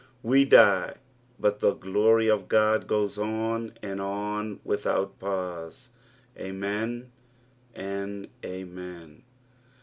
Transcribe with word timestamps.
We 0.23 0.45
die, 0.45 0.95
but 1.39 1.59
the 1.59 1.75
glory 1.75 2.27
of 2.27 2.47
God 2.47 2.87
goes 2.87 3.19
oa 3.19 3.69
and 3.83 4.01
on 4.01 4.59
without 4.63 5.19
pause." 5.19 5.91
Amen 6.39 7.11
and 7.75 8.27
amen." 8.43 9.21